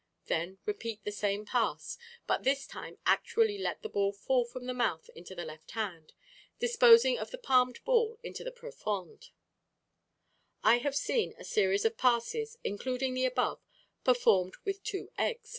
Then 0.25 0.57
repeat 0.65 1.03
the 1.03 1.11
same 1.11 1.45
pass, 1.45 1.99
but 2.25 2.41
this 2.41 2.65
time 2.65 2.97
actually 3.05 3.59
let 3.59 3.83
the 3.83 3.87
ball 3.89 4.11
fall 4.11 4.45
from 4.45 4.65
the 4.65 4.73
mouth 4.73 5.11
into 5.15 5.35
the 5.35 5.45
left 5.45 5.69
hand, 5.77 6.13
disposing 6.57 7.19
of 7.19 7.29
the 7.29 7.37
palmed 7.37 7.83
ball 7.85 8.17
into 8.23 8.43
the 8.43 8.51
profonde. 8.51 9.29
I 10.63 10.79
have 10.79 10.95
seen 10.95 11.35
a 11.37 11.43
series 11.43 11.85
of 11.85 11.97
passes, 11.99 12.57
including 12.63 13.13
the 13.13 13.25
above, 13.25 13.61
performed 14.03 14.55
with 14.65 14.81
two 14.81 15.11
eggs. 15.19 15.49